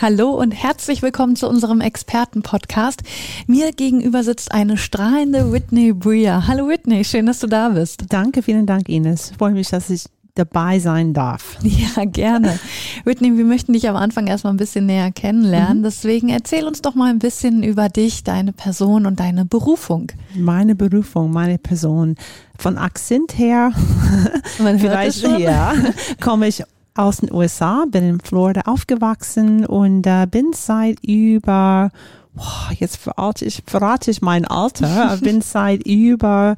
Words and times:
Hallo 0.00 0.30
und 0.30 0.50
herzlich 0.50 1.02
willkommen 1.02 1.36
zu 1.36 1.48
unserem 1.48 1.80
Experten-Podcast. 1.80 3.02
Mir 3.46 3.72
gegenüber 3.72 4.24
sitzt 4.24 4.52
eine 4.52 4.76
strahlende 4.76 5.52
Whitney 5.52 5.92
Breer. 5.92 6.46
Hallo 6.48 6.68
Whitney, 6.68 7.04
schön, 7.04 7.26
dass 7.26 7.38
du 7.38 7.46
da 7.46 7.68
bist. 7.70 8.04
Danke, 8.08 8.42
vielen 8.42 8.66
Dank, 8.66 8.88
Ines. 8.88 9.30
Ich 9.30 9.36
freue 9.36 9.52
mich, 9.52 9.68
dass 9.68 9.90
ich 9.90 10.06
dabei 10.34 10.78
sein 10.78 11.12
darf. 11.12 11.58
Ja, 11.62 12.04
gerne. 12.04 12.58
Whitney, 13.04 13.36
wir 13.36 13.44
möchten 13.44 13.72
dich 13.74 13.88
am 13.88 13.96
Anfang 13.96 14.26
erstmal 14.26 14.52
ein 14.52 14.56
bisschen 14.58 14.86
näher 14.86 15.12
kennenlernen. 15.12 15.78
Mhm. 15.78 15.82
Deswegen 15.84 16.28
erzähl 16.30 16.66
uns 16.66 16.82
doch 16.82 16.94
mal 16.94 17.10
ein 17.10 17.18
bisschen 17.18 17.62
über 17.62 17.88
dich, 17.88 18.24
deine 18.24 18.52
Person 18.52 19.06
und 19.06 19.20
deine 19.20 19.44
Berufung. 19.44 20.10
Meine 20.34 20.74
Berufung, 20.74 21.32
meine 21.32 21.58
Person. 21.58 22.16
Von 22.58 22.78
Akzent 22.78 23.38
her, 23.38 23.72
vielleicht 24.78 25.22
ja, 25.38 25.74
komme 26.20 26.48
ich 26.48 26.62
aus 26.94 27.18
den 27.18 27.32
USA, 27.32 27.84
bin 27.88 28.04
in 28.04 28.20
Florida 28.20 28.62
aufgewachsen 28.66 29.66
und 29.66 30.06
äh, 30.06 30.26
bin 30.30 30.52
seit 30.52 31.04
über, 31.04 31.90
boah, 32.34 32.70
jetzt 32.78 32.96
verrate 32.96 33.44
ich, 33.44 33.62
verrate 33.66 34.10
ich 34.10 34.22
mein 34.22 34.44
Alter, 34.44 35.16
bin 35.22 35.40
seit 35.40 35.86
über 35.86 36.56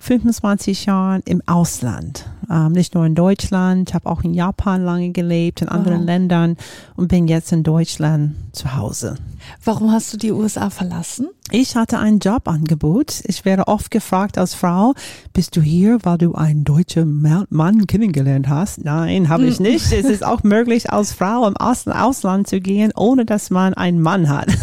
25 0.00 0.86
Jahren 0.86 1.22
im 1.26 1.42
Ausland. 1.46 2.24
Ähm, 2.50 2.72
nicht 2.72 2.94
nur 2.94 3.04
in 3.04 3.14
Deutschland, 3.14 3.94
habe 3.94 4.08
auch 4.08 4.24
in 4.24 4.34
Japan 4.34 4.82
lange 4.82 5.10
gelebt, 5.10 5.62
in 5.62 5.68
anderen 5.68 6.00
wow. 6.00 6.06
Ländern 6.06 6.56
und 6.96 7.08
bin 7.08 7.28
jetzt 7.28 7.52
in 7.52 7.62
Deutschland 7.62 8.34
zu 8.52 8.74
Hause. 8.74 9.16
Warum 9.64 9.92
hast 9.92 10.12
du 10.12 10.16
die 10.16 10.32
USA 10.32 10.70
verlassen? 10.70 11.28
Ich 11.52 11.76
hatte 11.76 11.98
ein 11.98 12.18
Jobangebot. 12.18 13.22
Ich 13.26 13.44
werde 13.44 13.68
oft 13.68 13.90
gefragt 13.90 14.38
als 14.38 14.54
Frau, 14.54 14.94
bist 15.32 15.56
du 15.56 15.60
hier, 15.60 15.98
weil 16.02 16.18
du 16.18 16.34
einen 16.34 16.64
deutschen 16.64 17.46
Mann 17.50 17.86
kennengelernt 17.86 18.48
hast? 18.48 18.84
Nein, 18.84 19.28
habe 19.28 19.46
ich 19.46 19.60
nicht. 19.60 19.92
es 19.92 20.06
ist 20.06 20.24
auch 20.24 20.42
möglich, 20.42 20.90
als 20.90 21.12
Frau 21.12 21.46
im 21.46 21.56
Ausland 21.56 22.48
zu 22.48 22.60
gehen, 22.60 22.92
ohne 22.96 23.26
dass 23.26 23.50
man 23.50 23.74
einen 23.74 24.00
Mann 24.00 24.28
hat. 24.28 24.48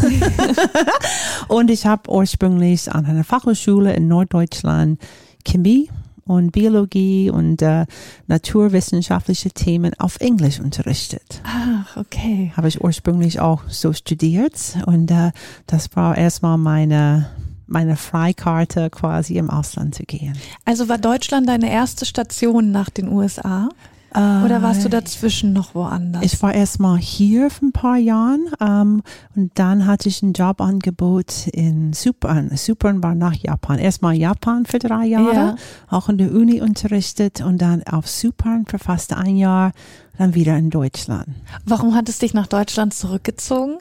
und 1.48 1.70
ich 1.70 1.86
habe 1.86 2.10
ursprünglich 2.10 2.92
an 2.92 3.06
einer 3.06 3.24
Fachhochschule 3.24 3.94
in 3.94 4.08
Norddeutschland 4.08 5.00
Chemie 5.48 5.90
und 6.26 6.52
Biologie 6.52 7.30
und 7.30 7.62
äh, 7.62 7.86
naturwissenschaftliche 8.28 9.50
Themen 9.50 9.94
auf 9.98 10.20
Englisch 10.20 10.60
unterrichtet. 10.60 11.42
Ach, 11.44 11.98
okay. 11.98 12.52
Habe 12.56 12.68
ich 12.68 12.84
ursprünglich 12.84 13.40
auch 13.40 13.64
so 13.70 13.94
studiert 13.94 14.78
und 14.86 15.10
äh, 15.10 15.32
das 15.66 15.96
war 15.96 16.18
erstmal 16.18 16.58
meine 16.58 17.30
meine 17.70 17.98
Freikarte 17.98 18.90
quasi 18.90 19.36
im 19.36 19.50
Ausland 19.50 19.94
zu 19.94 20.04
gehen. 20.04 20.38
Also 20.64 20.88
war 20.88 20.98
Deutschland 20.98 21.50
deine 21.50 21.70
erste 21.70 22.06
Station 22.06 22.72
nach 22.72 22.90
den 22.90 23.10
USA? 23.10 23.68
Oder 24.12 24.62
warst 24.62 24.84
du 24.84 24.90
dazwischen 24.90 25.54
noch 25.54 25.76
woanders? 25.76 26.24
Ich 26.24 26.42
war 26.42 26.54
erstmal 26.54 26.98
hier 26.98 27.50
für 27.50 27.68
ein 27.68 27.72
paar 27.72 27.98
Jahren 27.98 28.48
ähm, 28.60 29.04
und 29.36 29.52
dann 29.56 29.86
hatte 29.86 30.10
ich 30.10 30.24
ein 30.24 30.34
Jobangebot 30.34 31.48
in 31.48 31.94
Supern. 31.94 32.50
Supern 32.56 33.04
war 33.04 33.16
nach 33.16 33.34
Japan. 33.34 33.80
Erstmal 33.80 34.16
Japan 34.16 34.66
für 34.66 34.80
drei 34.80 35.06
Jahre, 35.06 35.34
ja. 35.34 35.56
auch 35.90 36.10
in 36.10 36.18
der 36.18 36.32
Uni 36.32 36.62
unterrichtet 36.62 37.42
und 37.42 37.62
dann 37.62 37.84
auf 37.84 38.08
Supern 38.08 38.66
für 38.66 38.80
fast 38.80 39.14
ein 39.14 39.36
Jahr, 39.38 39.72
dann 40.18 40.34
wieder 40.34 40.58
in 40.58 40.70
Deutschland. 40.70 41.28
Warum 41.66 41.94
hat 41.94 42.10
es 42.10 42.20
dich 42.20 42.34
nach 42.34 42.48
Deutschland 42.48 42.94
zurückgezogen? 42.94 43.78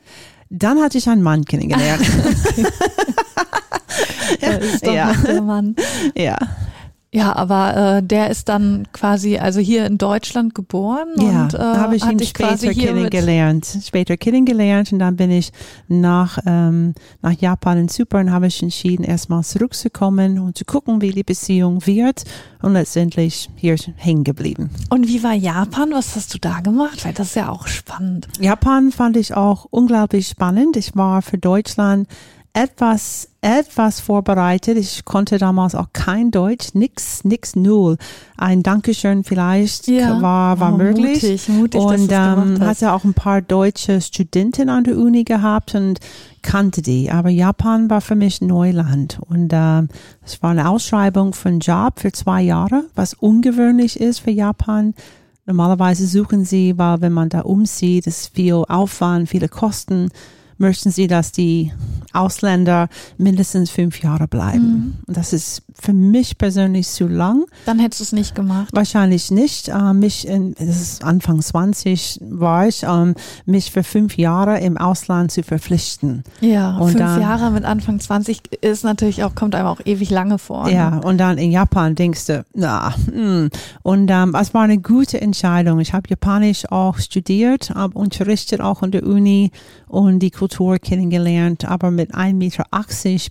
Dann 0.50 0.80
hatte 0.80 0.98
ich 0.98 1.08
einen 1.08 1.22
Mann 1.22 1.44
kennengelernt. 1.44 2.02
ja, 4.40 4.48
ist 4.58 4.86
doch 4.86 4.94
ja. 4.94 5.14
Mann. 5.40 5.74
Ja. 6.14 6.36
Ja, 7.12 7.34
aber 7.34 7.76
äh, 7.76 8.02
der 8.02 8.30
ist 8.30 8.48
dann 8.48 8.88
quasi 8.92 9.38
also 9.38 9.60
hier 9.60 9.86
in 9.86 9.96
Deutschland 9.96 10.54
geboren 10.54 11.08
ja, 11.16 11.44
und 11.44 11.54
äh, 11.54 11.58
habe 11.58 11.96
ich 11.96 12.04
ihn 12.04 12.18
später 12.18 12.74
kennengelernt. 12.74 13.78
Später 13.84 14.16
kennengelernt 14.16 14.92
und 14.92 14.98
dann 14.98 15.16
bin 15.16 15.30
ich 15.30 15.52
nach 15.88 16.38
ähm, 16.46 16.94
nach 17.22 17.32
Japan 17.32 17.78
in 17.78 17.88
Zypern 17.88 18.32
habe 18.32 18.48
ich 18.48 18.62
entschieden 18.62 19.04
erstmal 19.04 19.44
zurückzukommen 19.44 20.38
und 20.38 20.58
zu 20.58 20.64
gucken, 20.64 21.00
wie 21.00 21.12
die 21.12 21.22
Beziehung 21.22 21.86
wird 21.86 22.24
und 22.60 22.72
letztendlich 22.72 23.48
hier 23.54 23.76
hängen 23.96 24.24
geblieben. 24.24 24.70
Und 24.90 25.06
wie 25.06 25.22
war 25.22 25.32
Japan? 25.32 25.92
Was 25.92 26.16
hast 26.16 26.34
du 26.34 26.38
da 26.38 26.60
gemacht? 26.60 27.04
Weil 27.04 27.14
das 27.14 27.28
ist 27.28 27.36
ja 27.36 27.48
auch 27.48 27.66
spannend. 27.66 28.28
Japan 28.40 28.90
fand 28.90 29.16
ich 29.16 29.34
auch 29.34 29.66
unglaublich 29.70 30.28
spannend. 30.28 30.76
Ich 30.76 30.96
war 30.96 31.22
für 31.22 31.38
Deutschland 31.38 32.08
etwas, 32.56 33.28
etwas 33.42 34.00
vorbereitet. 34.00 34.78
Ich 34.78 35.04
konnte 35.04 35.36
damals 35.36 35.74
auch 35.74 35.88
kein 35.92 36.30
Deutsch, 36.30 36.68
nix, 36.72 37.22
nix, 37.22 37.54
null. 37.54 37.98
Ein 38.38 38.62
Dankeschön 38.62 39.24
vielleicht 39.24 39.88
ja. 39.88 40.22
war, 40.22 40.58
war 40.58 40.72
oh, 40.72 40.78
möglich. 40.78 41.22
Mutig, 41.22 41.48
mutig, 41.48 41.80
und 41.80 42.10
ähm, 42.10 42.60
hatte 42.60 42.92
auch 42.92 43.04
ein 43.04 43.12
paar 43.12 43.42
deutsche 43.42 44.00
Studenten 44.00 44.70
an 44.70 44.84
der 44.84 44.96
Uni 44.96 45.24
gehabt 45.24 45.74
und 45.74 46.00
kannte 46.40 46.80
die. 46.80 47.10
Aber 47.10 47.28
Japan 47.28 47.90
war 47.90 48.00
für 48.00 48.16
mich 48.16 48.40
Neuland. 48.40 49.18
Und 49.28 49.52
äh, 49.52 49.82
es 50.24 50.42
war 50.42 50.50
eine 50.52 50.70
Ausschreibung 50.70 51.34
für 51.34 51.50
einen 51.50 51.60
Job 51.60 52.00
für 52.00 52.12
zwei 52.12 52.40
Jahre, 52.40 52.84
was 52.94 53.12
ungewöhnlich 53.12 54.00
ist 54.00 54.20
für 54.20 54.30
Japan. 54.30 54.94
Normalerweise 55.44 56.06
suchen 56.06 56.46
sie, 56.46 56.78
weil 56.78 57.02
wenn 57.02 57.12
man 57.12 57.28
da 57.28 57.40
umzieht, 57.40 58.06
ist 58.06 58.34
viel 58.34 58.64
Aufwand, 58.66 59.28
viele 59.28 59.48
Kosten 59.48 60.08
möchten 60.58 60.90
sie, 60.90 61.06
dass 61.06 61.32
die 61.32 61.72
Ausländer 62.16 62.88
mindestens 63.18 63.70
fünf 63.70 64.02
Jahre 64.02 64.26
bleiben. 64.26 64.96
Mhm. 65.06 65.12
Das 65.12 65.32
ist 65.32 65.62
für 65.78 65.92
mich 65.92 66.38
persönlich 66.38 66.88
zu 66.88 67.06
lang. 67.06 67.44
Dann 67.66 67.78
hättest 67.78 68.00
du 68.00 68.04
es 68.04 68.12
nicht 68.12 68.34
gemacht. 68.34 68.68
Wahrscheinlich 68.72 69.30
nicht. 69.30 69.68
Äh, 69.68 69.92
mich 69.92 70.26
in, 70.26 70.54
das 70.54 70.80
ist 70.80 71.04
Anfang 71.04 71.42
20 71.42 72.20
war 72.22 72.66
ich, 72.66 72.82
ähm, 72.84 73.14
mich 73.44 73.70
für 73.70 73.82
fünf 73.82 74.16
Jahre 74.16 74.58
im 74.60 74.78
Ausland 74.78 75.30
zu 75.30 75.42
verpflichten. 75.42 76.24
Ja, 76.40 76.78
und 76.78 76.92
fünf 76.92 77.00
dann, 77.00 77.20
Jahre 77.20 77.50
mit 77.50 77.64
Anfang 77.64 78.00
20 78.00 78.54
ist 78.62 78.84
natürlich 78.84 79.22
auch, 79.22 79.34
kommt 79.34 79.54
einem 79.54 79.68
auch 79.68 79.80
ewig 79.84 80.10
lange 80.10 80.38
vor. 80.38 80.68
Ja, 80.70 80.90
ne? 80.90 81.00
und 81.02 81.18
dann 81.18 81.36
in 81.36 81.52
Japan 81.52 81.94
denkst 81.94 82.26
du, 82.26 82.44
na, 82.54 82.94
mh. 83.12 83.26
Hm. 83.26 83.50
und 83.82 84.10
ähm, 84.10 84.34
es 84.40 84.54
war 84.54 84.62
eine 84.62 84.78
gute 84.78 85.20
Entscheidung. 85.20 85.80
Ich 85.80 85.92
habe 85.92 86.08
Japanisch 86.08 86.70
auch 86.70 86.98
studiert, 86.98 87.70
habe 87.70 87.98
unterrichtet 87.98 88.60
auch 88.60 88.82
in 88.82 88.90
der 88.90 89.06
Uni 89.06 89.50
und 89.88 90.20
die 90.20 90.30
Kultur 90.30 90.45
kennengelernt, 90.78 91.64
aber 91.64 91.90
mit 91.90 92.14
1,80 92.14 92.32
Meter 92.34 92.64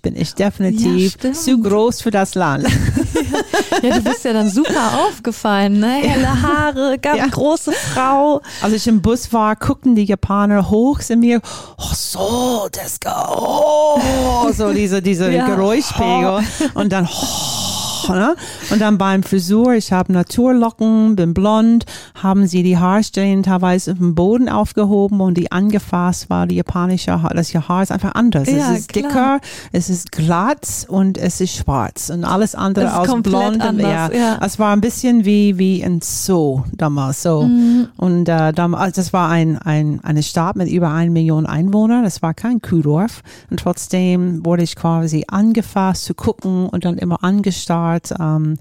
bin 0.01 0.15
ich 0.15 0.33
definitiv 0.33 1.17
ja, 1.23 1.33
zu 1.33 1.61
groß 1.61 2.01
für 2.01 2.11
das 2.11 2.35
Land. 2.35 2.65
ja, 3.81 3.95
du 3.97 4.01
bist 4.01 4.25
ja 4.25 4.33
dann 4.33 4.49
super 4.49 4.99
aufgefallen, 5.07 5.79
ne? 5.79 5.93
Helle 6.01 6.41
Haare, 6.41 6.97
ganz 6.99 7.19
ja. 7.19 7.27
große 7.27 7.71
Frau. 7.71 8.41
Als 8.61 8.73
ich 8.73 8.87
im 8.87 9.01
Bus 9.01 9.31
war, 9.31 9.55
guckten 9.55 9.95
die 9.95 10.05
Japaner 10.05 10.69
hoch 10.69 10.99
zu 10.99 11.15
mir, 11.15 11.41
oh 11.77 11.93
so, 11.93 12.67
das 12.71 12.99
oh, 13.05 14.51
so 14.51 14.73
diese, 14.73 15.01
diese. 15.01 15.29
Geräuschpegel 15.45 16.43
oh. 16.75 16.79
und 16.79 16.91
dann 16.91 17.07
oh, 17.07 17.65
Ne? 18.13 18.35
Und 18.69 18.81
dann 18.81 18.97
beim 18.97 19.23
Frisur, 19.23 19.73
ich 19.73 19.91
habe 19.91 20.13
Naturlocken, 20.13 21.15
bin 21.15 21.33
blond, 21.33 21.85
haben 22.25 22.47
sie 22.47 22.63
die 22.63 22.77
Haarstellen 22.77 23.43
teilweise 23.43 23.93
auf 23.93 23.97
dem 23.97 24.15
Boden 24.15 24.49
aufgehoben 24.49 25.21
und 25.21 25.37
die 25.37 25.51
angefasst 25.51 26.29
war 26.29 26.47
die 26.47 26.55
japanische 26.55 27.21
Haar. 27.21 27.33
Das 27.33 27.53
Haar 27.53 27.83
ist 27.83 27.91
einfach 27.91 28.15
anders. 28.15 28.49
Ja, 28.49 28.73
es 28.73 28.79
ist 28.79 28.89
klar. 28.89 29.03
dicker, 29.03 29.39
es 29.71 29.89
ist 29.89 30.11
glatt 30.11 30.85
und 30.87 31.17
es 31.17 31.41
ist 31.41 31.55
schwarz 31.55 32.09
und 32.09 32.23
alles 32.23 32.55
andere 32.55 32.97
aus 32.97 33.07
blond. 33.21 33.63
Ja, 33.77 34.11
ja. 34.11 34.39
Es 34.43 34.59
war 34.59 34.73
ein 34.73 34.81
bisschen 34.81 35.25
wie, 35.25 35.57
wie 35.57 35.83
ein 35.83 36.01
Zoo 36.01 36.63
damals. 36.73 37.21
So. 37.21 37.43
Mhm. 37.43 37.87
Und 37.97 38.27
äh, 38.27 38.51
damals, 38.53 38.95
das 38.95 39.13
war 39.13 39.29
ein, 39.29 39.57
ein, 39.57 39.99
eine 40.03 40.23
Stadt 40.23 40.55
mit 40.55 40.69
über 40.69 40.91
eine 40.91 41.11
Million 41.11 41.45
Einwohnern. 41.45 42.03
Das 42.03 42.21
war 42.21 42.33
kein 42.33 42.61
Kuhdorf. 42.61 43.21
Und 43.49 43.59
trotzdem 43.59 44.45
wurde 44.45 44.63
ich 44.63 44.75
quasi 44.75 45.25
angefasst 45.27 46.05
zu 46.05 46.13
gucken 46.13 46.67
und 46.69 46.85
dann 46.85 46.97
immer 46.97 47.23
angestarrt. 47.23 48.13
Ähm, 48.19 48.57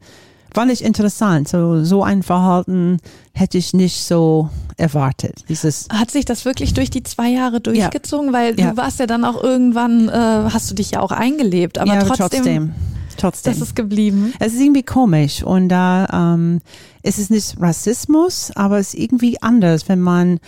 fand 0.55 0.73
ich 0.73 0.83
interessant. 0.83 1.49
So, 1.49 1.85
so 1.85 2.03
ein 2.03 2.23
Verhalten 2.23 2.99
hätte 3.33 3.59
ich 3.59 3.75
nicht 3.75 4.05
so 4.05 4.49
erwartet. 4.77 5.45
Dieses 5.49 5.89
Hat 5.93 6.11
sich 6.11 6.25
das 6.25 6.45
wirklich 6.45 6.75
durch 6.75 6.91
die 6.91 7.03
zwei 7.03 7.29
Jahre 7.29 7.61
durchgezogen? 7.61 8.29
Ja. 8.29 8.33
Weil 8.33 8.59
ja. 8.59 8.71
du 8.71 8.77
warst 8.77 9.01
ja 9.01 9.07
dann 9.07 9.25
auch 9.25 9.43
irgendwann, 9.43 10.09
äh, 10.09 10.13
hast 10.13 10.71
du 10.71 10.75
dich 10.75 10.93
ja 10.93 11.01
auch 11.01 11.13
eingelebt, 11.13 11.79
aber 11.79 11.95
ja, 11.95 12.05
trotzdem, 12.05 12.29
trotzdem. 12.31 12.75
Trotzdem. 13.17 13.53
Das 13.53 13.63
ist 13.63 13.77
geblieben. 13.77 14.33
Es 14.41 14.55
ist 14.55 14.61
irgendwie 14.61 14.83
komisch 14.83 15.43
und 15.43 15.69
da 15.69 16.35
ähm, 16.35 16.61
es 17.03 17.19
ist 17.19 17.31
nicht 17.31 17.61
Rassismus, 17.61 18.51
aber 18.55 18.79
es 18.79 18.95
ist 18.95 19.01
irgendwie 19.01 19.41
anders, 19.41 19.89
wenn 19.89 20.01
man 20.01 20.41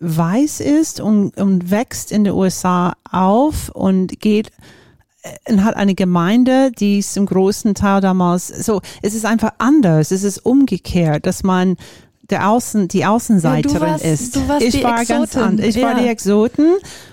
weiß 0.00 0.60
ist 0.60 1.00
und, 1.00 1.36
und 1.36 1.70
wächst 1.70 2.10
in 2.10 2.24
den 2.24 2.32
USA 2.32 2.94
auf 3.10 3.68
und 3.68 4.20
geht 4.20 4.50
und 5.48 5.64
hat 5.64 5.76
eine 5.76 5.94
Gemeinde, 5.94 6.70
die 6.72 7.00
zum 7.02 7.26
großen 7.26 7.74
Teil 7.74 8.00
damals, 8.00 8.48
so, 8.48 8.80
es 9.02 9.14
ist 9.14 9.26
einfach 9.26 9.52
anders, 9.58 10.10
es 10.10 10.22
ist 10.24 10.38
umgekehrt, 10.46 11.26
dass 11.26 11.42
man 11.42 11.76
der 12.30 12.48
Außen, 12.48 12.88
die 12.88 13.04
Außenseiterin 13.04 13.74
Ja, 13.82 13.88
warst- 13.92 14.04
ist. 14.04 14.36
ich 14.60 14.84
war 14.84 15.04
ganz 15.04 15.30
Exotin, 15.34 15.42
anders. 15.42 15.66
Ich 15.66 15.82
war 15.82 15.92
ja. 15.96 15.98
die 16.02 16.06
Exoten. 16.08 16.66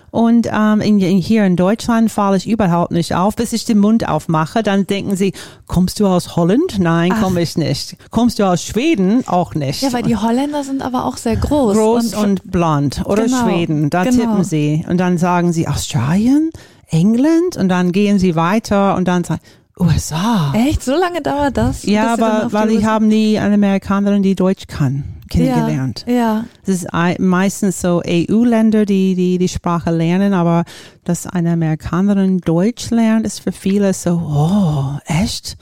Und 0.09 0.47
ähm, 0.51 0.79
in, 0.79 0.99
in, 0.99 1.17
hier 1.17 1.45
in 1.45 1.55
Deutschland 1.57 2.09
falle 2.09 2.37
ich 2.37 2.47
überhaupt 2.47 2.91
nicht 2.91 3.13
auf, 3.13 3.35
bis 3.35 3.51
ich 3.51 3.65
den 3.65 3.77
Mund 3.77 4.07
aufmache. 4.07 4.63
Dann 4.63 4.87
denken 4.87 5.15
sie, 5.17 5.33
kommst 5.67 5.99
du 5.99 6.07
aus 6.07 6.35
Holland? 6.35 6.79
Nein, 6.79 7.11
komme 7.21 7.41
ich 7.41 7.57
nicht. 7.57 7.97
Kommst 8.09 8.39
du 8.39 8.45
aus 8.45 8.63
Schweden? 8.63 9.27
Auch 9.27 9.53
nicht. 9.53 9.81
Ja, 9.81 9.91
weil 9.91 10.03
die 10.03 10.15
Holländer 10.15 10.63
sind 10.63 10.81
aber 10.81 11.05
auch 11.05 11.17
sehr 11.17 11.35
groß. 11.35 11.75
Groß 11.75 12.13
und, 12.15 12.49
blond. 12.49 13.01
Oder 13.05 13.25
Genau, 13.25 13.43
Schweden, 13.43 13.89
da 13.89 14.05
genau. 14.05 14.15
tippen 14.17 14.43
sie. 14.43 14.85
Und 14.87 14.97
dann 14.97 15.17
sagen 15.17 15.51
sie 15.51 15.67
Australien, 15.67 16.51
England 16.89 17.57
und 17.57 17.69
dann 17.69 17.91
gehen 17.91 18.19
sie 18.19 18.35
weiter 18.35 18.95
und 18.95 19.07
dann 19.07 19.23
sagen 19.23 19.41
USA. 19.79 20.53
Echt? 20.55 20.83
So 20.83 20.95
lange 20.95 21.21
dauert 21.21 21.55
das? 21.57 21.83
Ja, 21.83 22.13
aber 22.13 22.51
weil 22.51 22.69
die 22.69 22.75
ich 22.77 22.85
habe 22.85 23.05
nie 23.05 23.37
eine 23.37 23.53
Amerikanerin, 23.55 24.23
die 24.23 24.33
Deutsch 24.33 24.65
kann, 24.67 25.03
kennengelernt. 25.29 26.03
Ja, 26.07 26.13
ja. 26.13 26.45
Es 26.63 26.69
ist 26.69 26.93
ei- 26.93 27.17
meistens 27.19 27.79
so 27.81 28.01
EU-Länder, 28.07 28.85
die, 28.85 29.13
die 29.13 29.37
die 29.37 29.47
Sprache 29.47 29.91
lernen, 29.91 30.33
aber 30.33 30.63
dass 31.03 31.27
eine 31.27 31.51
Amerikanerin 31.51 32.39
Deutsch 32.39 32.89
lernt, 32.89 33.27
ist 33.27 33.41
für 33.41 33.51
viele 33.51 33.93
so, 33.93 34.13
oh, 34.13 34.97
echt? 35.05 35.57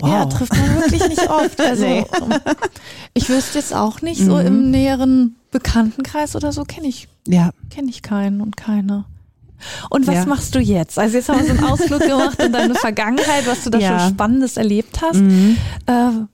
Wow. 0.00 0.08
Ja, 0.10 0.24
trifft 0.26 0.52
man 0.54 0.76
wirklich 0.82 1.08
nicht 1.08 1.30
oft. 1.30 1.58
Also 1.60 1.84
Nee. 1.84 2.04
ich 3.14 3.28
wüsste 3.30 3.58
jetzt 3.58 3.74
auch 3.74 4.02
nicht, 4.02 4.20
so 4.20 4.34
Mhm. 4.34 4.46
im 4.46 4.70
näheren 4.72 5.36
Bekanntenkreis 5.52 6.36
oder 6.36 6.52
so 6.52 6.64
kenne 6.64 6.88
ich, 6.88 7.08
ja. 7.26 7.50
kenne 7.70 7.88
ich 7.88 8.02
keinen 8.02 8.42
und 8.42 8.58
keine. 8.58 9.04
Und 9.90 10.06
was 10.06 10.14
Ja. 10.14 10.26
machst 10.26 10.54
du 10.54 10.58
jetzt? 10.60 10.98
Also 10.98 11.16
jetzt 11.16 11.28
haben 11.28 11.38
wir 11.40 11.46
so 11.46 11.50
einen 11.52 11.64
Ausflug 11.72 12.00
gemacht 12.00 12.40
in 12.42 12.52
deine 12.52 12.74
Vergangenheit, 12.74 13.46
was 13.46 13.64
du 13.64 13.70
da 13.70 13.78
Ja. 13.78 13.98
schon 14.00 14.10
Spannendes 14.14 14.56
erlebt 14.56 15.00
hast. 15.02 15.20
Mhm. 15.20 15.56
Äh, 15.86 15.92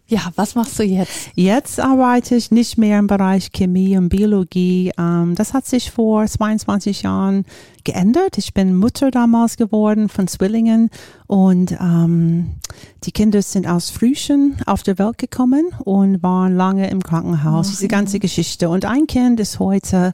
ja, 0.08 0.20
was 0.36 0.54
machst 0.54 0.78
du 0.78 0.82
jetzt? 0.82 1.30
Jetzt 1.34 1.80
arbeite 1.80 2.34
ich 2.34 2.50
nicht 2.50 2.78
mehr 2.78 2.98
im 2.98 3.06
Bereich 3.06 3.52
Chemie 3.52 3.96
und 3.96 4.08
Biologie. 4.08 4.92
Ähm, 4.98 5.34
das 5.34 5.54
hat 5.54 5.66
sich 5.66 5.90
vor 5.90 6.26
22 6.26 7.02
Jahren 7.02 7.44
geändert. 7.84 8.36
Ich 8.38 8.52
bin 8.52 8.74
Mutter 8.76 9.10
damals 9.10 9.56
geworden 9.56 10.08
von 10.08 10.26
Zwillingen 10.28 10.90
und 11.26 11.72
ähm, 11.80 12.56
die 13.04 13.12
Kinder 13.12 13.40
sind 13.42 13.66
aus 13.66 13.88
Frühchen 13.90 14.56
auf 14.66 14.82
der 14.82 14.98
Welt 14.98 15.18
gekommen 15.18 15.66
und 15.84 16.22
waren 16.22 16.54
lange 16.56 16.90
im 16.90 17.02
Krankenhaus. 17.02 17.68
Oh, 17.68 17.70
Diese 17.70 17.88
ganze 17.88 18.18
Geschichte. 18.18 18.68
Und 18.68 18.84
ein 18.84 19.06
Kind 19.06 19.40
ist 19.40 19.58
heute 19.58 20.12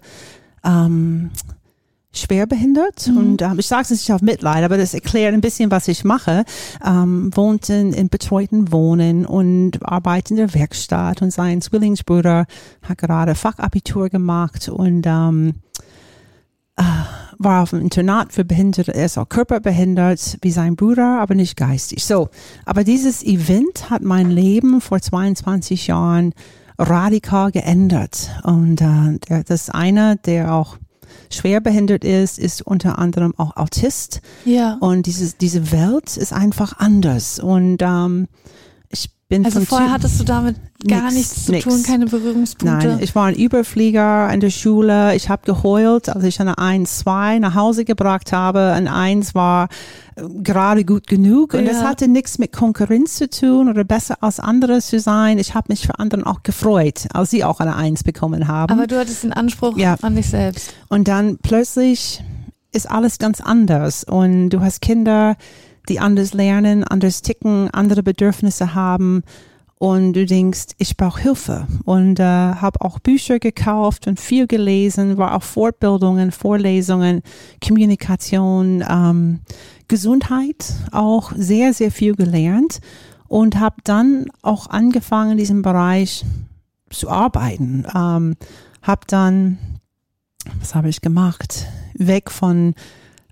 ähm, 0.65 1.31
schwer 2.19 2.47
behindert 2.47 3.09
Mhm. 3.09 3.17
und 3.17 3.43
ähm, 3.43 3.59
ich 3.59 3.67
sage 3.67 3.83
es 3.83 3.91
nicht 3.91 4.13
auf 4.13 4.23
Mitleid, 4.23 4.65
aber 4.65 4.77
das 4.77 4.95
erklärt 4.95 5.35
ein 5.35 5.41
bisschen, 5.41 5.71
was 5.71 5.89
ich 5.89 6.05
mache. 6.05 6.45
Ähm, 6.85 7.31
wohnt 7.35 7.69
in, 7.69 7.93
in 7.93 8.09
betreuten 8.09 8.73
Wohnen 8.73 9.27
und 9.27 9.79
arbeitet 9.83 10.33
in 10.33 10.37
der 10.37 10.55
Werkstatt 10.55 11.23
und 11.23 11.33
sein 11.33 11.61
Zwillingsbruder 11.61 12.47
hat 12.83 12.99
gerade 12.99 13.35
Fachabitur 13.35 14.09
gemacht 14.09 14.69
und 14.69 15.05
ähm, 15.07 15.55
äh, 16.77 16.83
war 17.39 17.63
auf 17.63 17.71
dem 17.71 17.81
Internat 17.81 18.33
für 18.33 18.45
Behinderte, 18.45 18.95
er 18.95 19.05
ist 19.07 19.19
auch 19.19 19.29
körperbehindert 19.29 20.39
wie 20.41 20.51
sein 20.51 20.77
Bruder, 20.77 21.21
aber 21.21 21.35
nicht 21.35 21.57
geistig. 21.57 22.05
So, 22.05 22.29
aber 22.65 22.83
dieses 22.85 23.23
Event 23.23 23.91
hat 23.91 24.03
mein 24.03 24.31
Leben 24.31 24.81
vor 24.81 25.01
22 25.01 25.87
Jahren 25.87 26.33
radikal 26.79 27.51
geändert 27.53 28.31
und 28.43 28.81
äh, 28.81 29.19
das 29.47 29.63
ist 29.63 29.75
einer, 29.75 30.17
der 30.17 30.53
auch 30.55 30.77
schwer 31.31 31.61
behindert 31.61 32.05
ist, 32.05 32.39
ist 32.39 32.63
unter 32.67 32.99
anderem 32.99 33.35
auch 33.37 33.57
Autist. 33.57 34.21
Ja. 34.45 34.77
Und 34.81 35.07
dieses, 35.07 35.37
diese 35.37 35.73
Welt 35.73 36.17
ist 36.17 36.33
einfach 36.33 36.79
anders. 36.79 37.39
Und 37.39 37.79
ähm, 37.83 38.29
bin 39.29 39.45
Also 39.45 39.61
vorher 39.63 39.89
Typ- 39.89 39.95
hattest 39.95 40.21
du 40.21 40.25
damit 40.25 40.57
gar 40.89 41.03
Nix, 41.03 41.15
nichts 41.15 41.45
zu 41.47 41.53
nix. 41.53 41.65
tun, 41.65 41.83
keine 41.83 42.07
Berührungspunkte. 42.07 42.87
Nein, 42.89 42.99
ich 43.01 43.15
war 43.17 43.25
ein 43.27 43.35
Überflieger 43.35 44.33
in 44.33 44.39
der 44.39 44.51
Schule. 44.51 45.17
Ich 45.17 45.29
habe 45.29 45.43
geheult, 45.45 46.09
als 46.09 46.23
ich 46.23 46.41
eine 46.41 46.59
1-2 46.59 47.41
nach 47.41 47.55
Hause 47.57 47.85
gebracht 47.85 48.33
habe. 48.33 48.73
Ein 48.73 48.87
1 48.87 49.35
war 49.35 49.69
äh, 50.15 50.23
gerade 50.45 50.85
gut 50.85 51.09
genug. 51.09 51.55
Und 51.55 51.67
das 51.67 51.79
Ja. 51.81 51.89
hatte 51.89 52.07
nichts 52.07 52.39
mit 52.39 52.53
Konkurrenz 52.53 53.17
zu 53.17 53.29
tun 53.29 53.69
oder 53.69 53.83
besser 53.83 54.17
als 54.21 54.39
andere 54.39 54.81
zu 54.81 55.01
sein. 55.01 55.39
Ich 55.39 55.55
habe 55.55 55.67
mich 55.73 55.87
für 55.87 55.99
anderen 55.99 56.23
auch 56.25 56.45
gefreut, 56.45 57.07
als 57.13 57.31
sie 57.31 57.43
auch 57.43 57.59
eine 57.59 57.75
1 57.75 58.05
bekommen 58.05 58.47
haben. 58.47 58.73
aber 58.73 58.87
du 58.87 58.97
hattest 58.97 59.25
den 59.25 59.33
Anspruch 59.33 59.77
Ja. 59.77 59.97
an 60.03 60.15
dich 60.15 60.29
selbst. 60.29 60.73
Und 60.89 61.09
dann 61.09 61.39
plötzlich 61.43 62.23
ist 62.73 62.89
alles 62.89 63.19
ganz 63.19 63.41
anders 63.41 64.05
und 64.05 64.51
du 64.51 64.61
hast 64.61 64.81
Kinder, 64.83 65.35
die 65.89 66.01
anders 66.01 66.35
lernen, 66.35 66.85
anders 66.85 67.23
ticken, 67.23 67.71
andere 67.71 68.03
Bedürfnisse 68.03 68.75
haben 68.75 69.23
und 69.79 70.15
du 70.15 70.25
denkst, 70.25 70.69
ich 70.79 70.97
brauche 70.97 71.21
Hilfe 71.21 71.67
und 71.85 72.19
äh, 72.19 72.25
habe 72.25 72.81
auch 72.81 72.99
Bücher 72.99 73.39
gekauft 73.39 74.07
und 74.07 74.19
viel 74.19 74.47
gelesen, 74.47 75.19
war 75.19 75.35
auch 75.35 75.43
Fortbildungen, 75.43 76.33
Vorlesungen, 76.33 77.23
Kommunikation, 77.67 78.83
ähm, 78.89 79.41
Gesundheit, 79.89 80.73
auch 80.93 81.33
sehr, 81.37 81.75
sehr 81.75 81.91
viel 81.91 82.15
gelernt 82.15 82.81
und 83.29 83.61
habe 83.61 83.77
dann 83.85 84.27
auch 84.43 84.69
angefangen, 84.69 85.33
in 85.33 85.39
diesem 85.39 85.63
Bereich 85.63 86.25
zu 86.91 87.11
arbeiten. 87.11 87.85
Ähm, 87.95 88.37
habe 88.83 89.03
dann 89.09 89.59
was 90.61 90.75
habe 90.75 90.89
ich 90.89 91.01
gemacht? 91.01 91.67
Weg 91.95 92.31
von 92.31 92.75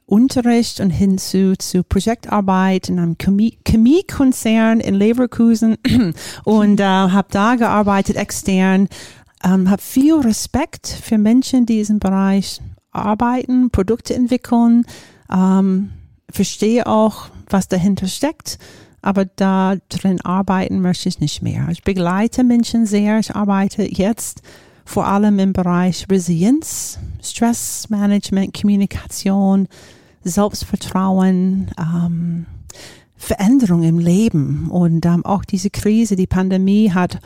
Unterricht 0.07 0.81
und 0.81 0.91
hin 0.91 1.19
zu, 1.19 1.57
zu 1.57 1.83
Projektarbeit 1.83 2.89
in 2.89 2.99
einem 2.99 3.17
Chemie- 3.17 3.59
Chemiekonzern 3.67 4.81
in 4.81 4.95
Leverkusen 4.95 5.77
und 6.45 6.81
äh, 6.81 6.85
habe 6.85 7.29
da 7.31 7.55
gearbeitet 7.55 8.17
extern. 8.17 8.89
Ähm, 9.43 9.71
habe 9.71 9.83
viel 9.83 10.15
Respekt 10.15 10.87
für 10.87 11.19
Menschen, 11.19 11.67
die 11.67 11.75
in 11.75 11.79
diesem 11.79 11.99
Bereich 11.99 12.61
arbeiten, 12.93 13.71
Produkte 13.71 14.15
entwickeln. 14.15 14.87
Ähm, 15.33 15.91
verstehe 16.31 16.87
auch, 16.87 17.29
was 17.49 17.69
dahinter 17.69 18.07
steckt. 18.07 18.59
Aber 19.03 19.27
da 19.27 19.77
drin 19.91 20.21
arbeiten 20.23 20.81
möchte 20.81 21.11
ich 21.11 21.21
nicht 21.21 21.43
mehr. 21.43 21.69
Ich 21.71 21.83
begleite 21.83 22.43
Menschen 22.43 22.87
sehr. 22.87 23.19
Ich 23.19 23.35
arbeite 23.35 23.83
jetzt 23.83 24.43
vor 24.85 25.07
allem 25.07 25.39
im 25.39 25.53
Bereich 25.53 26.07
Resilienz, 26.11 26.99
Stressmanagement, 27.23 28.59
Kommunikation, 28.59 29.69
Selbstvertrauen, 30.23 31.71
ähm, 31.79 32.47
Veränderung 33.17 33.83
im 33.83 33.99
Leben. 33.99 34.71
Und 34.71 35.07
ähm, 35.07 35.25
auch 35.25 35.45
diese 35.45 35.71
Krise, 35.71 36.17
die 36.17 36.27
Pandemie 36.27 36.91
hat 36.93 37.19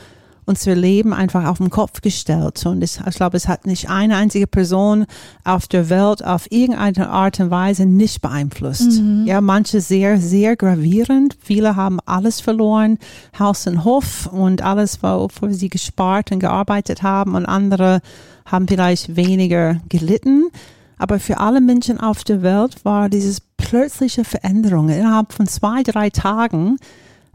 unser 0.48 0.74
Leben 0.74 1.12
einfach 1.12 1.44
auf 1.44 1.58
den 1.58 1.68
Kopf 1.68 2.00
gestellt. 2.00 2.64
Und 2.64 2.82
es, 2.82 3.00
ich 3.06 3.16
glaube, 3.16 3.36
es 3.36 3.46
hat 3.46 3.66
nicht 3.66 3.90
eine 3.90 4.16
einzige 4.16 4.46
Person 4.46 5.04
auf 5.44 5.68
der 5.68 5.90
Welt 5.90 6.24
auf 6.24 6.50
irgendeine 6.50 7.10
Art 7.10 7.38
und 7.38 7.50
Weise 7.50 7.84
nicht 7.84 8.22
beeinflusst. 8.22 9.00
Ja, 9.26 9.40
manche 9.42 9.80
sehr, 9.82 10.18
sehr 10.18 10.56
gravierend. 10.56 11.36
Viele 11.40 11.76
haben 11.76 11.98
alles 12.06 12.40
verloren, 12.40 12.98
Haus 13.38 13.66
und 13.66 13.84
Hof 13.84 14.26
und 14.26 14.62
alles, 14.62 15.02
wofür 15.02 15.52
sie 15.52 15.68
gespart 15.68 16.32
und 16.32 16.40
gearbeitet 16.40 17.02
haben. 17.02 17.34
Und 17.34 17.44
andere 17.44 18.00
haben 18.46 18.66
vielleicht 18.66 19.16
weniger 19.16 19.80
gelitten. 19.90 20.48
Aber 20.96 21.20
für 21.20 21.38
alle 21.38 21.60
Menschen 21.60 22.00
auf 22.00 22.24
der 22.24 22.42
Welt 22.42 22.84
war 22.84 23.10
dieses 23.10 23.40
plötzliche 23.40 24.24
Veränderung 24.24 24.88
innerhalb 24.88 25.32
von 25.32 25.46
zwei, 25.46 25.82
drei 25.82 26.08
Tagen 26.10 26.78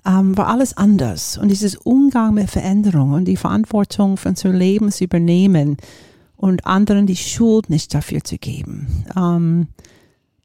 ähm, 0.05 0.38
war 0.38 0.48
alles 0.48 0.75
anders. 0.75 1.38
Und 1.38 1.50
dieses 1.50 1.75
Umgang 1.75 2.33
mit 2.33 2.50
Veränderung 2.50 3.12
und 3.13 3.25
die 3.25 3.38
Verantwortung 3.38 4.17
für 4.17 4.29
unser 4.29 4.50
Leben 4.50 4.91
zu 4.91 5.03
übernehmen 5.05 5.77
und 6.36 6.65
anderen 6.65 7.07
die 7.07 7.15
Schuld 7.15 7.69
nicht 7.69 7.93
dafür 7.93 8.24
zu 8.24 8.38
geben, 8.38 9.05
ähm, 9.17 9.67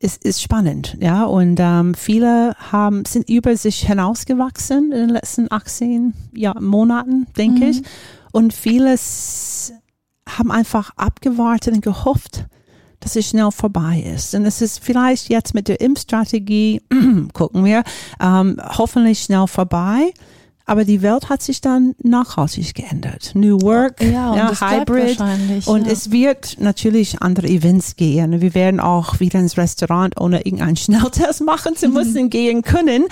ist, 0.01 0.25
ist 0.25 0.41
spannend. 0.41 0.97
Ja, 1.01 1.25
und 1.25 1.59
ähm, 1.61 1.95
viele 1.95 2.55
haben, 2.71 3.05
sind 3.05 3.29
über 3.29 3.57
sich 3.57 3.85
hinausgewachsen 3.87 4.93
in 4.93 4.99
den 4.99 5.09
letzten 5.09 5.51
18 5.51 6.15
ja, 6.35 6.55
Monaten, 6.61 7.27
denke 7.37 7.67
ich. 7.67 7.83
Und 8.31 8.53
viele 8.53 8.93
s- 8.93 9.73
haben 10.29 10.53
einfach 10.53 10.93
abgewartet 10.97 11.75
und 11.75 11.81
gehofft, 11.83 12.47
dass 13.01 13.17
es 13.17 13.29
schnell 13.29 13.51
vorbei 13.51 14.05
ist. 14.15 14.35
Und 14.35 14.45
es 14.45 14.61
ist 14.61 14.83
vielleicht 14.83 15.29
jetzt 15.29 15.55
mit 15.55 15.69
der 15.69 15.81
Impfstrategie, 15.81 16.83
gucken 17.33 17.65
wir, 17.65 17.85
ähm, 18.21 18.61
hoffentlich 18.77 19.21
schnell 19.21 19.47
vorbei. 19.47 20.13
Aber 20.69 20.85
die 20.85 21.01
Welt 21.01 21.31
hat 21.31 21.43
sich 21.43 21.63
dann 21.63 21.95
nachhaltig 22.03 22.75
geändert. 22.75 23.31
New 23.35 23.59
Work, 23.63 24.03
Ja, 24.03 24.51
bleibt 24.51 24.91
Hybrid. 24.91 25.19
Und 25.67 25.87
ja. 25.87 25.93
es 25.93 26.11
wird 26.11 26.57
natürlich 26.61 27.23
andere 27.23 27.47
Events 27.47 27.97
gehen. 27.97 28.43
Wir 28.43 28.53
werden 28.53 28.79
auch 28.79 29.19
wieder 29.19 29.39
ins 29.39 29.57
Restaurant 29.57 30.21
ohne 30.21 30.45
irgendeinen 30.45 30.77
Schnelltest 30.77 31.41
machen 31.41 31.75
zu 31.75 31.89
müssen 31.89 32.29
gehen 32.29 32.61
können. 32.61 33.07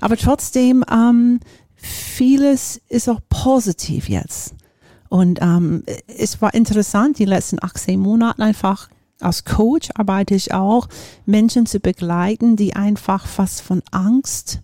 Aber 0.00 0.18
trotzdem, 0.18 0.84
ähm, 0.92 1.40
vieles 1.76 2.78
ist 2.90 3.08
auch 3.08 3.20
positiv 3.30 4.10
jetzt. 4.10 4.54
Und 5.08 5.40
ähm, 5.40 5.84
es 6.06 6.42
war 6.42 6.52
interessant, 6.52 7.18
die 7.18 7.24
letzten 7.24 7.56
18 7.62 7.98
Monate 7.98 8.42
einfach 8.42 8.90
als 9.20 9.44
Coach 9.44 9.90
arbeite 9.94 10.34
ich 10.34 10.52
auch, 10.52 10.88
Menschen 11.26 11.66
zu 11.66 11.80
begleiten, 11.80 12.56
die 12.56 12.76
einfach 12.76 13.26
fast 13.26 13.60
von 13.60 13.82
Angst 13.90 14.60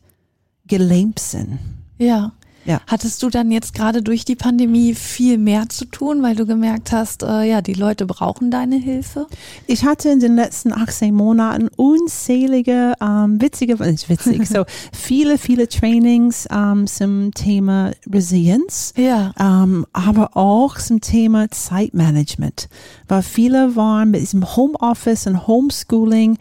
gelähmt 0.66 1.18
sind. 1.18 1.58
Ja. 1.98 2.32
Ja. 2.66 2.80
Hattest 2.86 3.22
du 3.22 3.28
dann 3.30 3.50
jetzt 3.50 3.74
gerade 3.74 4.02
durch 4.02 4.24
die 4.24 4.36
Pandemie 4.36 4.94
viel 4.94 5.38
mehr 5.38 5.68
zu 5.68 5.84
tun, 5.84 6.22
weil 6.22 6.34
du 6.34 6.46
gemerkt 6.46 6.92
hast, 6.92 7.22
äh, 7.22 7.42
ja, 7.44 7.60
die 7.60 7.74
Leute 7.74 8.06
brauchen 8.06 8.50
deine 8.50 8.76
Hilfe? 8.76 9.26
Ich 9.66 9.84
hatte 9.84 10.08
in 10.08 10.20
den 10.20 10.34
letzten 10.34 10.72
18 10.72 11.14
Monaten 11.14 11.68
unzählige, 11.76 12.94
ähm, 13.00 13.40
witzige, 13.40 13.74
nicht 13.90 14.08
witzig, 14.08 14.48
so 14.48 14.64
viele, 14.92 15.38
viele 15.38 15.68
Trainings 15.68 16.46
ähm, 16.50 16.86
zum 16.86 17.32
Thema 17.34 17.92
Resilienz, 18.10 18.92
Ja. 18.96 19.32
ähm, 19.38 19.86
aber 19.92 20.36
auch 20.36 20.78
zum 20.78 21.00
Thema 21.00 21.50
Zeitmanagement, 21.50 22.68
weil 23.08 23.22
viele 23.22 23.76
waren 23.76 24.10
mit 24.10 24.20
diesem 24.22 24.56
Homeoffice 24.56 25.26
und 25.26 25.46
Homeschooling 25.46 26.38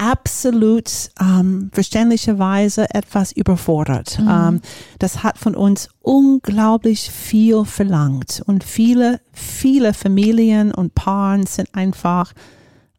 absolut 0.00 1.10
ähm, 1.20 1.70
verständlicherweise 1.72 2.86
etwas 2.94 3.32
überfordert. 3.32 4.18
Ähm, 4.18 4.62
das 4.98 5.22
hat 5.22 5.36
von 5.36 5.54
uns 5.54 5.90
unglaublich 6.00 7.10
viel 7.10 7.66
verlangt 7.66 8.42
und 8.46 8.64
viele, 8.64 9.20
viele 9.32 9.92
Familien 9.92 10.72
und 10.72 10.94
Paaren 10.94 11.44
sind 11.46 11.74
einfach 11.74 12.32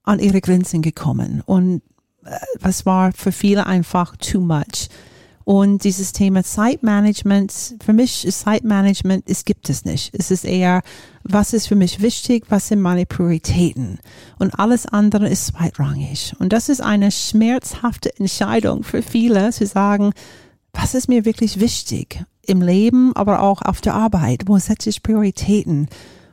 an 0.04 0.20
ihre 0.20 0.42
Grenzen 0.42 0.84
gekommen 0.84 1.42
und 1.46 1.82
äh, 2.24 2.38
was 2.60 2.86
war 2.86 3.12
für 3.14 3.32
viele 3.32 3.66
einfach 3.66 4.16
too 4.18 4.40
much. 4.40 4.90
Und 5.44 5.84
dieses 5.84 6.12
Thema 6.12 6.44
Zeitmanagement, 6.44 7.76
für 7.84 7.94
mich 7.94 8.26
ist 8.26 8.42
Zeitmanagement, 8.42 9.24
es 9.28 9.46
gibt 9.46 9.70
es 9.70 9.86
nicht. 9.86 10.14
Es 10.18 10.32
ist 10.32 10.46
eher, 10.46 10.82
was 11.24 11.54
ist 11.54 11.68
für 11.68 11.76
mich 11.76 12.02
wichtig, 12.02 12.46
was 12.50 12.68
sind 12.68 12.82
meine 12.82 13.06
Prioritäten. 13.06 14.00
Und 14.40 14.60
alles 14.60 14.86
andere 14.86 15.28
ist 15.28 15.48
zweitrangig. 15.48 16.34
Und 16.40 16.54
das 16.54 16.70
ist 16.70 16.82
eine 16.82 17.12
schmerzhafte 17.12 18.18
Entscheidung 18.18 18.84
für 18.84 19.02
viele, 19.02 19.52
zu 19.52 19.66
sagen, 19.66 20.14
was 20.74 20.94
ist 20.94 21.10
mir 21.10 21.26
wirklich 21.26 21.60
wichtig 21.60 22.24
im 22.46 22.62
Leben, 22.62 23.16
aber 23.16 23.42
auch 23.42 23.62
auf 23.62 23.82
der 23.82 23.94
Arbeit? 23.94 24.44
Wo 24.46 24.58
setze 24.58 24.90
ich 24.90 25.04
Prioritäten? 25.04 25.88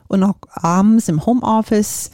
Und 0.07 0.23
auch 0.23 0.37
abends 0.51 1.07
im 1.07 1.25
Homeoffice, 1.25 2.09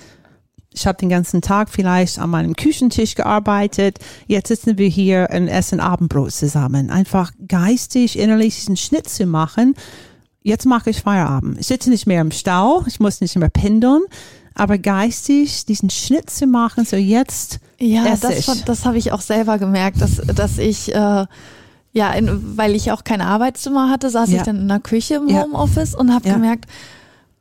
ich 0.75 0.85
habe 0.85 0.97
den 0.97 1.09
ganzen 1.09 1.41
Tag 1.41 1.69
vielleicht 1.69 2.19
an 2.19 2.29
meinem 2.29 2.55
Küchentisch 2.55 3.15
gearbeitet. 3.15 3.99
Jetzt 4.27 4.49
sitzen 4.49 4.77
wir 4.77 4.87
hier 4.87 5.29
und 5.33 5.47
essen 5.47 5.79
Abendbrot 5.79 6.31
zusammen. 6.33 6.89
Einfach 6.91 7.31
geistig, 7.47 8.19
innerlich 8.19 8.55
diesen 8.55 8.77
Schnitt 8.77 9.07
zu 9.09 9.25
machen. 9.25 9.73
Jetzt 10.43 10.65
mache 10.65 10.89
ich 10.91 11.01
Feierabend. 11.01 11.59
Ich 11.59 11.67
sitze 11.67 11.89
nicht 11.89 12.05
mehr 12.07 12.21
im 12.21 12.31
Stau. 12.31 12.83
Ich 12.87 12.99
muss 12.99 13.21
nicht 13.21 13.35
mehr 13.37 13.49
pendeln. 13.49 14.01
Aber 14.53 14.77
geistig 14.77 15.65
diesen 15.65 15.89
Schnitt 15.89 16.29
zu 16.29 16.47
machen, 16.47 16.85
so 16.85 16.95
jetzt 16.95 17.59
Ja, 17.77 18.05
esse 18.05 18.27
das, 18.29 18.47
ich. 18.55 18.63
das 18.65 18.85
habe 18.85 18.97
ich 18.97 19.11
auch 19.11 19.19
selber 19.21 19.57
gemerkt, 19.57 19.99
dass, 19.99 20.15
dass 20.17 20.57
ich, 20.59 20.95
äh, 20.95 21.25
ja, 21.91 22.11
in, 22.13 22.57
weil 22.57 22.73
ich 22.73 22.91
auch 22.93 23.03
kein 23.03 23.19
Arbeitszimmer 23.19 23.89
hatte, 23.89 24.09
saß 24.09 24.29
Ja. 24.31 24.37
ich 24.37 24.43
dann 24.43 24.55
in 24.61 24.67
der 24.69 24.79
Küche 24.79 25.15
im 25.15 25.27
Ja. 25.27 25.43
Homeoffice 25.43 25.93
und 25.93 26.13
habe 26.13 26.27
Ja. 26.29 26.35
gemerkt, 26.35 26.65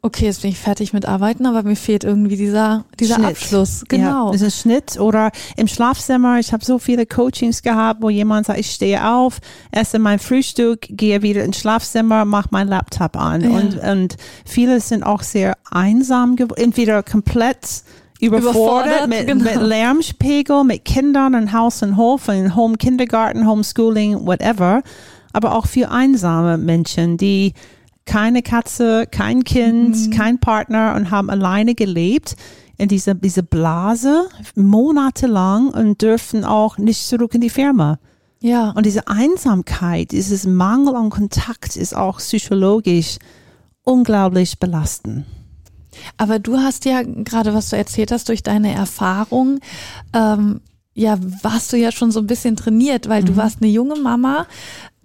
okay, 0.05 0.27
jetzt 0.27 0.43
bin 0.43 0.51
ich 0.51 0.59
fertig 0.59 0.93
mit 0.93 1.07
Arbeiten, 1.07 1.47
aber 1.47 1.63
mir 1.63 1.77
fehlt 1.77 2.05
irgendwie 2.05 2.37
dieser, 2.37 2.85
dieser 3.01 3.15
Schnitt. 3.15 3.27
Abschluss. 3.27 3.85
Genau. 3.89 4.29
Ja, 4.29 4.35
ist 4.35 4.43
ein 4.43 4.51
Schnitt 4.51 5.01
oder 5.01 5.31
im 5.57 5.67
Schlafzimmer. 5.67 6.39
Ich 6.39 6.53
habe 6.53 6.63
so 6.63 6.79
viele 6.79 7.07
Coachings 7.07 7.63
gehabt, 7.63 8.03
wo 8.03 8.11
jemand 8.11 8.47
sagt, 8.47 8.59
ich 8.59 8.71
stehe 8.71 9.11
auf, 9.11 9.39
esse 9.73 9.99
mein 9.99 10.19
Frühstück, 10.19 10.87
gehe 10.91 11.23
wieder 11.23 11.43
ins 11.43 11.59
Schlafzimmer, 11.59 12.27
mache 12.27 12.49
mein 12.51 12.69
Laptop 12.69 13.17
an. 13.17 13.41
Ja. 13.41 13.49
Und, 13.49 13.79
und 13.79 14.17
viele 14.45 14.79
sind 14.81 15.05
auch 15.05 15.23
sehr 15.23 15.55
einsam 15.71 16.37
geworden, 16.37 16.61
entweder 16.61 17.03
komplett 17.03 17.83
überfordert, 18.21 18.55
Überfordert, 18.55 19.09
mit, 19.09 19.27
genau. 19.27 19.45
mit 19.45 19.57
Lärmspegel, 19.57 20.65
mit 20.65 20.85
Kindern 20.85 21.35
und 21.35 21.53
Haus 21.55 21.83
und 21.83 21.97
Hof 21.97 22.29
und 22.29 22.55
Home 22.55 22.77
Kindergarten, 22.77 23.47
Homeschooling, 23.47 24.27
whatever. 24.27 24.83
Aber 25.33 25.55
auch 25.57 25.67
für 25.67 25.91
einsame 25.91 26.59
Menschen, 26.59 27.17
die 27.17 27.55
keine 28.07 28.43
Katze, 28.43 29.07
kein 29.11 29.45
Kind, 29.45 30.11
kein 30.13 30.39
Partner 30.39 30.95
und 30.97 31.11
haben 31.11 31.31
alleine 31.31 31.75
gelebt 31.75 32.37
in 32.77 32.89
dieser 32.89 33.15
diese 33.15 33.43
Blase 33.43 34.29
monatelang 34.55 35.69
und 35.69 36.03
dürfen 36.03 36.45
auch 36.45 36.77
nicht 36.79 37.07
zurück 37.07 37.35
in 37.35 37.41
die 37.41 37.51
Firma. 37.51 37.99
ja. 38.41 38.71
Und 38.71 38.85
diese 38.87 39.09
Einsamkeit, 39.09 40.11
dieses 40.11 40.47
Mangel 40.47 40.97
an 40.97 41.11
Kontakt 41.11 41.77
ist 41.77 41.97
auch 41.97 42.19
psychologisch 42.19 43.19
unglaublich 43.85 44.59
belastend. 44.59 45.25
Aber 46.17 46.39
du 46.39 46.59
hast 46.59 46.85
ja 46.85 47.03
gerade, 47.03 47.55
was 47.55 47.71
du 47.71 47.77
erzählt 47.77 48.11
hast, 48.11 48.29
durch 48.29 48.43
deine 48.43 48.73
Erfahrung, 48.75 49.61
ähm, 50.13 50.61
ja, 50.95 51.19
warst 51.43 51.73
du 51.73 51.77
ja 51.77 51.91
schon 51.93 52.11
so 52.13 52.21
ein 52.21 52.27
bisschen 52.27 52.57
trainiert, 52.57 53.09
weil 53.09 53.23
Mhm. 53.23 53.27
du 53.27 53.37
warst 53.37 53.59
eine 53.61 53.71
junge 53.71 53.97
Mama. 53.97 54.47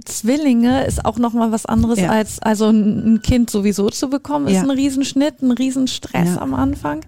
Zwillinge 0.05 0.85
ist 0.85 1.03
auch 1.05 1.17
noch 1.17 1.33
mal 1.33 1.51
was 1.51 1.65
anderes 1.65 1.99
Ja. 1.99 2.09
als 2.09 2.39
also 2.41 2.69
ein 2.69 3.21
Kind 3.21 3.49
sowieso 3.49 3.89
zu 3.89 4.09
bekommen, 4.09 4.47
ist 4.47 4.53
Ja. 4.55 4.61
ein 4.63 4.69
Riesenschnitt, 4.69 5.41
ein 5.41 5.51
Riesenstress 5.51 6.35
Ja. 6.35 6.41
am 6.41 6.53
Anfang. 6.53 7.01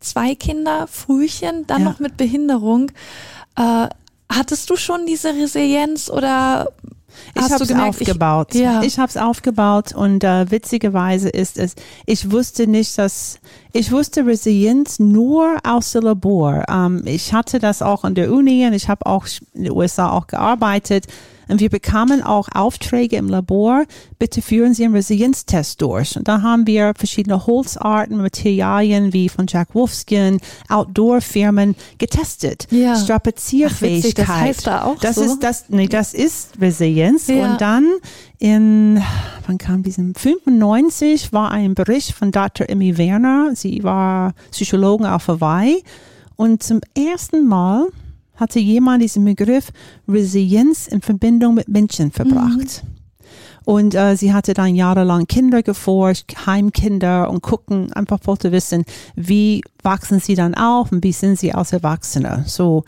Zwei 0.00 0.34
Kinder, 0.34 0.86
Frühchen, 0.86 1.66
dann 1.66 1.82
noch 1.84 1.98
mit 2.00 2.16
Behinderung. 2.18 2.90
Äh, 3.56 3.88
hattest 4.30 4.68
du 4.68 4.76
schon 4.76 5.06
diese 5.06 5.30
Resilienz 5.30 6.10
oder 6.10 6.68
Ich 7.34 7.40
hast 7.42 7.52
habe 7.52 7.58
du 7.58 7.62
es 7.64 7.68
gemerkt, 7.68 8.00
ich- 8.00 8.08
aufgebaut. 8.08 8.54
Ja. 8.54 8.82
Ich 8.82 8.98
habe 8.98 9.08
es 9.08 9.16
aufgebaut 9.16 9.94
und 9.94 10.22
äh, 10.24 10.50
witzigerweise 10.50 11.30
ist 11.30 11.56
es, 11.56 11.74
ich 12.04 12.30
wusste 12.30 12.66
nicht, 12.66 12.98
dass, 12.98 13.38
ich 13.76 13.90
wusste 13.90 14.24
Resilienz 14.24 15.00
nur 15.00 15.56
aus 15.64 15.92
dem 15.92 16.04
Labor. 16.04 16.64
Ähm, 16.68 17.02
ich 17.06 17.32
hatte 17.32 17.58
das 17.58 17.82
auch 17.82 18.04
an 18.04 18.14
der 18.14 18.32
Uni 18.32 18.64
und 18.66 18.72
ich 18.72 18.88
habe 18.88 19.04
auch 19.04 19.26
in 19.52 19.64
den 19.64 19.72
USA 19.72 20.10
auch 20.10 20.28
gearbeitet. 20.28 21.06
Und 21.48 21.60
wir 21.60 21.68
bekamen 21.68 22.22
auch 22.22 22.48
Aufträge 22.54 23.16
im 23.16 23.28
Labor, 23.28 23.84
bitte 24.18 24.40
führen 24.40 24.72
Sie 24.72 24.84
einen 24.84 24.94
Resilienztest 24.94 25.82
durch. 25.82 26.16
Und 26.16 26.26
da 26.26 26.40
haben 26.40 26.66
wir 26.66 26.94
verschiedene 26.96 27.46
Holzarten, 27.46 28.16
Materialien 28.16 29.12
wie 29.12 29.28
von 29.28 29.46
Jack 29.46 29.74
Wolfskin, 29.74 30.38
Outdoor-Firmen 30.68 31.74
getestet. 31.98 32.66
Ja. 32.70 32.96
Strapazierfähigkeit. 32.96 33.90
Ach, 33.90 34.04
witzig, 34.04 34.14
das 34.14 34.28
heißt 34.28 34.66
da 34.66 34.84
auch 34.84 34.98
das 35.00 35.16
so? 35.16 35.24
Ist, 35.24 35.40
das, 35.40 35.64
nee, 35.68 35.88
das 35.88 36.14
ist 36.14 36.60
Resilienz. 36.60 37.26
Ja. 37.26 37.50
Und 37.50 37.60
dann 37.60 37.86
in, 38.38 39.02
wann 39.46 39.58
kam 39.58 39.82
diesem 39.82 40.14
95 40.14 41.32
war 41.32 41.50
ein 41.50 41.74
Bericht 41.74 42.12
von 42.12 42.30
Dr. 42.30 42.68
Emmy 42.68 42.98
Werner. 42.98 43.52
Sie 43.54 43.82
war 43.84 44.34
Psychologin 44.50 45.06
auf 45.06 45.28
Hawaii. 45.28 45.82
Und 46.36 46.62
zum 46.62 46.80
ersten 46.96 47.46
Mal 47.46 47.86
hatte 48.36 48.58
jemand 48.58 49.02
diesen 49.02 49.24
Begriff 49.24 49.70
Resilienz 50.08 50.88
in 50.88 51.00
Verbindung 51.00 51.54
mit 51.54 51.68
Menschen 51.68 52.10
verbracht. 52.10 52.82
Und 53.64 53.94
äh, 53.94 54.16
sie 54.16 54.32
hatte 54.32 54.52
dann 54.52 54.74
jahrelang 54.74 55.26
Kinder 55.26 55.62
geforscht, 55.62 56.34
Heimkinder 56.44 57.30
und 57.30 57.40
gucken, 57.40 57.92
einfach 57.94 58.18
wollte 58.24 58.52
wissen, 58.52 58.84
wie 59.14 59.62
wachsen 59.82 60.20
sie 60.20 60.34
dann 60.34 60.54
auf 60.54 60.92
und 60.92 61.02
wie 61.02 61.12
sind 61.12 61.38
sie 61.38 61.54
als 61.54 61.72
Erwachsene. 61.72 62.44
So, 62.46 62.84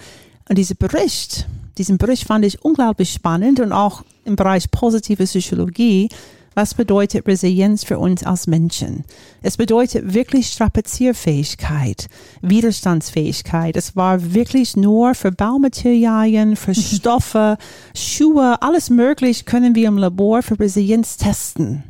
und 0.48 0.58
dieser 0.58 0.74
Bericht, 0.74 1.46
diesen 1.78 1.96
Bericht 1.96 2.24
fand 2.24 2.44
ich 2.44 2.62
unglaublich 2.62 3.10
spannend 3.10 3.60
und 3.60 3.72
auch 3.72 4.02
im 4.26 4.36
Bereich 4.36 4.70
positive 4.70 5.24
Psychologie. 5.24 6.08
Was 6.54 6.72
bedeutet 6.72 7.26
Resilienz 7.28 7.84
für 7.84 7.98
uns 7.98 8.24
als 8.24 8.46
Menschen? 8.46 9.04
Es 9.42 9.58
bedeutet 9.58 10.14
wirklich 10.14 10.48
Strapazierfähigkeit, 10.48 12.06
Widerstandsfähigkeit. 12.40 13.76
Es 13.76 13.94
war 13.94 14.32
wirklich 14.32 14.74
nur 14.74 15.14
für 15.14 15.32
Baumaterialien, 15.32 16.56
für 16.56 16.74
Stoffe, 16.74 17.58
Schuhe, 17.94 18.62
alles 18.62 18.88
möglich 18.88 19.44
können 19.44 19.74
wir 19.74 19.86
im 19.86 19.98
Labor 19.98 20.42
für 20.42 20.58
Resilienz 20.58 21.18
testen. 21.18 21.84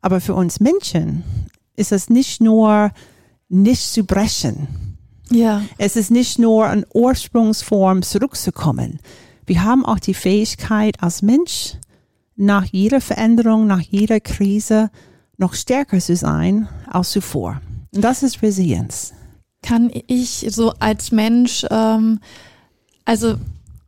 Aber 0.00 0.22
für 0.22 0.34
uns 0.34 0.60
Menschen 0.60 1.22
ist 1.76 1.92
es 1.92 2.08
nicht 2.08 2.40
nur 2.40 2.90
nicht 3.50 3.92
zu 3.92 4.04
brechen. 4.04 4.96
ja, 5.30 5.62
Es 5.76 5.96
ist 5.96 6.10
nicht 6.10 6.38
nur 6.38 6.66
an 6.66 6.86
Ursprungsform 6.94 8.02
zurückzukommen. 8.02 9.00
Wir 9.46 9.62
haben 9.64 9.84
auch 9.84 9.98
die 9.98 10.14
Fähigkeit 10.14 11.02
als 11.02 11.22
Mensch, 11.22 11.74
nach 12.36 12.64
jeder 12.64 13.00
Veränderung, 13.00 13.66
nach 13.66 13.80
jeder 13.80 14.18
Krise 14.20 14.90
noch 15.36 15.54
stärker 15.54 15.98
zu 16.00 16.16
sein 16.16 16.68
als 16.90 17.10
zuvor. 17.10 17.60
Und 17.94 18.02
das 18.02 18.22
ist 18.22 18.42
Resilienz. 18.42 19.12
kann 19.62 19.90
ich 20.08 20.44
so 20.50 20.74
als 20.78 21.10
Mensch, 21.10 21.64
ähm, 21.70 22.20
also 23.06 23.36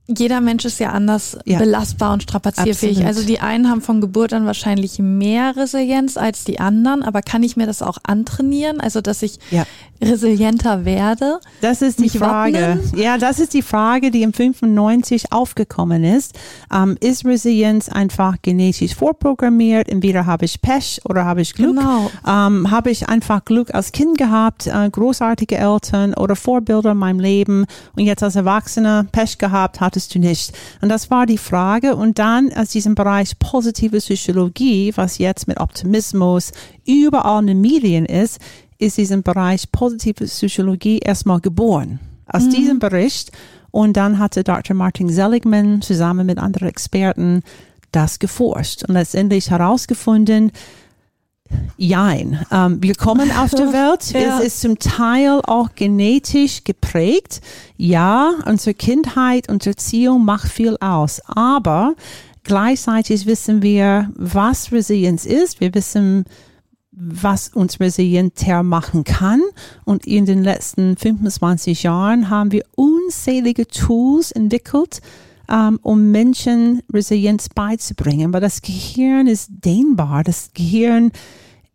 jeder 0.08 0.40
Mensch 0.40 0.64
ist 0.64 0.78
ja 0.78 0.92
anders 0.92 1.36
Ja. 1.44 1.58
belastbar 1.58 2.12
und 2.14 2.22
strapazierfähig. 2.22 2.98
Absolut. 2.98 3.06
Also 3.08 3.26
die 3.26 3.40
einen 3.40 3.68
haben 3.68 3.82
von 3.82 4.00
Geburt 4.00 4.32
an 4.32 4.46
wahrscheinlich 4.46 4.98
mehr 5.00 5.54
Resilienz 5.56 6.16
als 6.16 6.44
die 6.44 6.60
anderen, 6.60 7.02
aber 7.02 7.20
kann 7.22 7.42
ich 7.42 7.56
mir 7.56 7.66
das 7.66 7.82
auch 7.82 7.98
antrainieren, 8.04 8.80
also 8.80 9.00
dass 9.02 9.20
ich 9.22 9.38
Ja. 9.50 9.66
Resilienter 10.10 10.84
werde? 10.84 11.40
Das 11.60 11.82
ist 11.82 12.00
die 12.00 12.08
Frage. 12.08 12.54
wappnen? 12.54 12.92
Ja, 12.96 13.18
das 13.18 13.38
ist 13.38 13.54
die 13.54 13.62
Frage, 13.62 14.10
die 14.10 14.22
im 14.22 14.32
95 14.32 15.32
aufgekommen 15.32 16.04
ist. 16.04 16.38
Ähm, 16.72 16.96
ist 17.00 17.25
Resilienz 17.25 17.88
einfach 17.88 18.36
genetisch 18.42 18.94
vorprogrammiert? 18.94 19.88
Entweder 19.88 20.26
habe 20.26 20.44
ich 20.44 20.60
Pech 20.60 21.00
oder 21.04 21.25
habe 21.25 21.42
ich 21.42 21.54
Glück? 21.54 21.76
Genau. 21.76 22.10
Ähm, 22.26 22.70
habe 22.70 22.90
ich 22.90 23.08
einfach 23.08 23.44
Glück 23.44 23.75
als 23.75 23.92
Kind 23.92 24.18
gehabt, 24.18 24.66
äh, 24.66 24.88
großartige 24.90 25.56
Eltern 25.56 26.14
oder 26.14 26.36
Vorbilder 26.36 26.92
in 26.92 26.98
meinem 26.98 27.20
Leben 27.20 27.66
und 27.96 28.04
jetzt 28.04 28.22
als 28.22 28.36
Erwachsener 28.36 29.06
Pech 29.12 29.38
gehabt, 29.38 29.80
hattest 29.80 30.14
du 30.14 30.18
nicht. 30.18 30.52
Und 30.80 30.88
das 30.88 31.10
war 31.10 31.26
die 31.26 31.38
Frage. 31.38 31.96
Und 31.96 32.18
dann 32.18 32.52
aus 32.52 32.68
diesem 32.68 32.94
Bereich 32.94 33.38
positive 33.38 33.98
Psychologie, 33.98 34.92
was 34.96 35.18
jetzt 35.18 35.48
mit 35.48 35.58
Optimismus 35.60 36.52
überall 36.84 37.40
in 37.40 37.46
den 37.48 37.60
Medien 37.60 38.06
ist, 38.06 38.38
ist 38.78 38.99
diesen 38.99 39.23
Bereich 39.23 39.71
positive 39.73 40.25
Psychologie 40.25 40.99
erstmal 40.99 41.40
geboren. 41.40 42.00
Aus 42.26 42.49
diesem 42.49 42.78
Bericht. 42.78 43.30
Und 43.71 43.97
dann 43.97 44.18
hatte 44.18 44.42
Dr. 44.42 44.75
Martin 44.75 45.09
Seligman 45.09 45.80
zusammen 45.83 46.26
mit 46.26 46.38
anderen 46.38 46.68
Experten 46.68 47.42
das 47.92 48.18
geforscht 48.18 48.85
und 48.85 48.95
letztendlich 48.95 49.50
herausgefunden, 49.50 50.50
Jein. 51.76 52.45
Ähm, 52.50 52.83
wir 52.83 52.95
kommen 52.95 53.30
auf 53.30 53.50
der 53.50 53.73
Welt. 53.73 54.11
Ja. 54.12 54.38
Es 54.38 54.45
ist 54.45 54.61
zum 54.61 54.78
Teil 54.78 55.40
auch 55.47 55.71
genetisch 55.75 56.64
geprägt. 56.64 57.40
Ja, 57.76 58.33
unsere 58.47 58.75
Kindheit 58.75 59.49
und 59.49 59.66
Erziehung 59.66 60.25
macht 60.25 60.49
viel 60.49 60.76
aus. 60.80 61.21
Aber 61.26 61.95
gleichzeitig 62.45 63.26
wissen 63.26 63.62
wir, 63.62 64.11
was 64.14 64.73
Resilienz 64.73 65.25
ist. 65.25 65.61
Wir 65.61 65.75
wissen, 65.75 66.25
was 66.96 67.48
uns 67.48 67.78
resilienter 67.78 68.62
machen 68.62 69.04
kann. 69.04 69.42
Und 69.84 70.06
in 70.06 70.24
den 70.24 70.42
letzten 70.42 70.96
25 70.96 71.82
Jahren 71.82 72.30
haben 72.30 72.52
wir 72.52 72.64
unzählige 72.74 73.68
Tools 73.68 74.32
entwickelt, 74.32 75.02
ähm, 75.48 75.78
um 75.82 76.10
Menschen 76.10 76.82
Resilienz 76.92 77.50
beizubringen. 77.50 78.32
Weil 78.32 78.40
das 78.40 78.62
Gehirn 78.62 79.26
ist 79.26 79.50
dehnbar. 79.50 80.24
Das 80.24 80.50
Gehirn, 80.54 81.12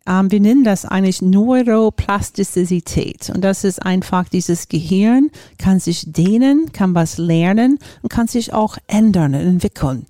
ähm, 0.06 0.30
wir 0.32 0.40
nennen 0.40 0.64
das 0.64 0.84
eigentlich 0.84 1.22
Neuroplastizität. 1.22 3.30
Und 3.32 3.42
das 3.42 3.62
ist 3.62 3.80
einfach 3.80 4.28
dieses 4.28 4.68
Gehirn 4.68 5.30
kann 5.56 5.78
sich 5.78 6.12
dehnen, 6.12 6.72
kann 6.72 6.96
was 6.96 7.18
lernen 7.18 7.78
und 8.02 8.08
kann 8.08 8.26
sich 8.26 8.52
auch 8.52 8.76
ändern 8.88 9.34
und 9.34 9.40
entwickeln. 9.40 10.06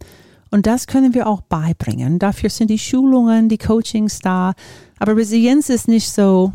Und 0.53 0.67
das 0.67 0.87
können 0.87 1.15
wir 1.15 1.27
auch 1.27 1.41
beibringen. 1.41 2.19
Dafür 2.19 2.51
sind 2.51 2.69
die 2.69 2.79
Schulungen, 2.79 3.49
die 3.49 3.57
Coachings 3.57 4.19
da. 4.19 4.53
Aber 4.99 5.17
Resilienz 5.17 5.71
ist 5.71 5.89
nicht 5.89 6.11
so, 6.11 6.53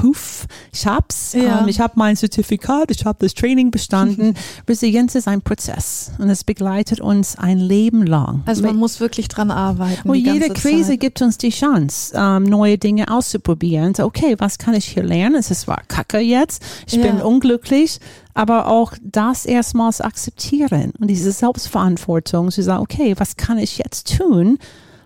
puff, 0.00 0.46
ich 0.72 0.86
hab's, 0.86 1.32
Ja. 1.32 1.60
ähm, 1.60 1.68
ich 1.68 1.80
habe 1.80 1.94
mein 1.96 2.16
Zertifikat, 2.16 2.90
ich 2.90 3.04
habe 3.04 3.18
das 3.20 3.34
Training 3.34 3.70
bestanden. 3.70 4.34
Resilienz 4.68 5.14
ist 5.14 5.26
ein 5.28 5.42
Prozess 5.42 6.12
und 6.18 6.30
es 6.30 6.44
begleitet 6.44 7.00
uns 7.00 7.36
ein 7.36 7.58
Leben 7.58 8.06
lang. 8.06 8.42
Also 8.46 8.62
man 8.62 8.76
muss 8.76 9.00
wirklich 9.00 9.28
dran 9.28 9.50
arbeiten. 9.50 10.08
Und 10.08 10.14
die 10.16 10.24
jede 10.24 10.50
Krise 10.50 10.90
Zeit. 10.90 11.00
gibt 11.00 11.22
uns 11.22 11.38
die 11.38 11.50
Chance, 11.50 12.12
ähm, 12.16 12.44
neue 12.44 12.78
Dinge 12.78 13.10
auszuprobieren. 13.10 13.94
So, 13.94 14.04
okay, 14.04 14.36
was 14.38 14.58
kann 14.58 14.74
ich 14.74 14.84
hier 14.86 15.02
lernen? 15.02 15.34
Es 15.36 15.50
ist 15.50 15.62
zwar 15.62 15.82
kacke 15.88 16.18
jetzt, 16.18 16.62
ich 16.86 16.94
Ja. 16.94 17.02
bin 17.02 17.20
unglücklich, 17.20 17.98
aber 18.34 18.68
auch 18.68 18.92
das 19.02 19.46
erstmals 19.46 20.00
akzeptieren 20.00 20.92
und 21.00 21.08
diese 21.08 21.32
Selbstverantwortung 21.32 22.50
zu 22.50 22.62
sagen, 22.62 22.82
okay, 22.82 23.14
was 23.18 23.36
kann 23.36 23.58
ich 23.58 23.78
jetzt 23.78 24.16
tun, 24.16 24.58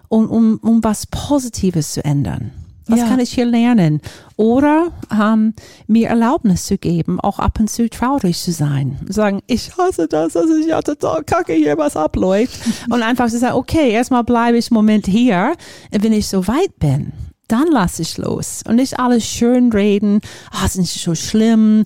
um, 0.09 0.29
um, 0.29 0.59
um 0.63 0.85
was 0.85 1.07
Positives 1.07 1.95
zu 1.95 2.05
ändern? 2.05 2.51
Was 2.93 3.01
Ja. 3.01 3.09
kann 3.09 3.21
ich 3.21 3.33
hier 3.33 3.47
lernen? 3.47 4.03
Oder 4.37 4.93
ähm, 5.11 5.55
mir 5.87 6.09
Erlaubnis 6.09 6.67
zu 6.67 6.77
geben, 6.77 7.19
auch 7.21 7.39
ab 7.39 7.59
und 7.59 7.71
zu 7.71 7.89
traurig 7.89 8.39
zu 8.39 8.53
sein. 8.53 8.99
Sagen, 9.09 9.41
ich 9.47 9.75
hasse 9.79 10.09
das, 10.09 10.35
das 10.35 10.45
ist 10.45 10.69
ja 10.69 10.83
total 10.83 11.25
kacke 11.25 11.55
hier, 11.55 11.79
was 11.79 11.97
abläuft. 11.97 12.61
und 12.91 13.03
einfach 13.03 13.29
zu 13.31 13.39
sagen, 13.39 13.55
okay, 13.55 13.91
erstmal 13.91 14.25
bleibe 14.25 14.59
ich 14.59 14.71
einen 14.71 14.75
Moment 14.75 15.07
hier, 15.07 15.55
wenn 15.91 16.13
ich 16.13 16.29
so 16.29 16.47
weit 16.47 16.79
bin. 16.79 17.13
Dann 17.49 17.67
lasse 17.69 18.03
ich 18.03 18.19
los 18.19 18.63
und 18.69 18.77
nicht 18.77 18.99
alles 18.99 19.25
schön 19.25 19.73
reden. 19.73 20.21
Ah, 20.51 20.67
ist 20.67 20.79
nicht 20.79 21.03
so 21.03 21.15
schlimm. 21.15 21.85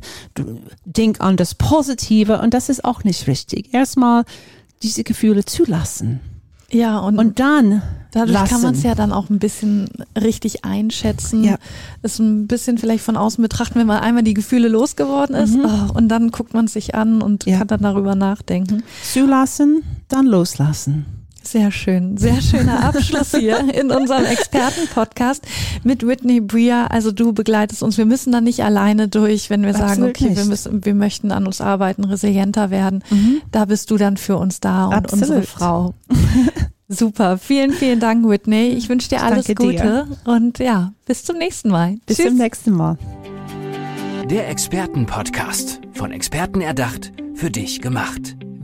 Denk 0.84 1.20
an 1.20 1.36
das 1.36 1.54
Positive 1.54 2.40
und 2.40 2.52
das 2.52 2.68
ist 2.68 2.84
auch 2.84 3.04
nicht 3.04 3.28
richtig. 3.28 3.72
Erstmal 3.72 4.24
diese 4.82 5.04
Gefühle 5.04 5.44
zulassen 5.44 6.20
Ja, 6.70 6.98
und, 6.98 7.18
und 7.18 7.38
dann 7.38 7.82
dadurch 8.10 8.32
lassen. 8.32 8.48
kann 8.52 8.62
man 8.62 8.74
es 8.74 8.82
ja 8.82 8.94
dann 8.94 9.12
auch 9.12 9.30
ein 9.30 9.38
bisschen 9.38 9.88
richtig 10.20 10.64
einschätzen. 10.64 11.44
Ja. 11.44 11.56
Es 12.02 12.18
ein 12.18 12.46
bisschen 12.48 12.76
vielleicht 12.78 13.04
von 13.04 13.16
außen 13.16 13.40
betrachten, 13.40 13.78
wenn 13.78 13.86
man 13.86 14.00
einmal 14.00 14.22
die 14.24 14.34
Gefühle 14.34 14.68
losgeworden 14.68 15.36
ist. 15.36 15.56
Oh, 15.56 15.92
und 15.94 16.08
dann 16.08 16.30
guckt 16.32 16.54
man 16.54 16.66
sich 16.66 16.94
an 16.94 17.22
und 17.22 17.46
Mhm. 17.46 17.52
Ja. 17.52 17.58
kann 17.58 17.68
dann 17.68 17.82
darüber 17.82 18.14
nachdenken. 18.14 18.82
zulassen, 19.04 19.82
dann 20.08 20.26
loslassen. 20.26 21.06
Sehr 21.46 21.70
schön, 21.70 22.16
sehr 22.16 22.40
schöner 22.40 22.84
Abschluss 22.84 23.30
hier 23.30 23.72
in 23.74 23.90
unserem 23.90 24.24
Expertenpodcast 24.24 25.46
mit 25.84 26.06
Whitney 26.06 26.40
Bria. 26.40 26.86
Also 26.88 27.12
du 27.12 27.32
begleitest 27.32 27.82
uns. 27.82 27.96
Wir 27.98 28.04
müssen 28.06 28.32
da 28.32 28.40
nicht 28.40 28.64
alleine 28.64 29.08
durch, 29.08 29.48
wenn 29.48 29.62
wir 29.62 29.72
sagen, 29.72 30.02
Absolut 30.02 30.10
okay, 30.10 30.36
wir 30.36 30.44
müssen, 30.44 30.84
wir 30.84 30.94
möchten 30.94 31.30
an 31.30 31.46
uns 31.46 31.60
arbeiten, 31.60 32.04
resilienter 32.04 32.70
werden. 32.70 33.04
Da 33.52 33.66
bist 33.66 33.90
du 33.90 33.96
dann 33.96 34.16
für 34.16 34.36
uns 34.36 34.60
da 34.60 34.86
und 34.86 34.94
Absolut. 34.94 35.22
unsere 35.22 35.42
Frau. 35.42 35.94
Super, 36.88 37.38
vielen, 37.38 37.72
vielen 37.72 38.00
Dank, 38.00 38.28
Whitney. 38.28 38.68
Ich 38.68 38.88
wünsche 38.88 39.08
dir 39.08 39.22
alles 39.22 39.46
danke 39.46 39.62
dir. 39.62 39.72
Gute 39.72 40.06
und 40.24 40.58
ja, 40.58 40.92
bis 41.04 41.24
zum 41.24 41.38
nächsten 41.38 41.68
Mal. 41.68 41.96
Bis 42.06 42.16
Tschüss. 42.16 42.26
zum 42.26 42.36
nächsten 42.36 42.72
Mal. 42.72 42.96
Der 44.30 44.48
Expertenpodcast. 44.48 45.80
Von 45.94 46.12
Experten 46.12 46.60
erdacht, 46.60 47.12
für 47.34 47.50
dich 47.50 47.80
gemacht. 47.80 48.36